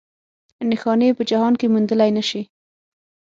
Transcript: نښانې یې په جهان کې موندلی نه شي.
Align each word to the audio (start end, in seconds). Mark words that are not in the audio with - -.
نښانې 0.69 1.05
یې 1.09 1.17
په 1.17 1.23
جهان 1.29 1.53
کې 1.59 1.67
موندلی 1.73 2.09
نه 2.17 2.23
شي. 2.29 2.41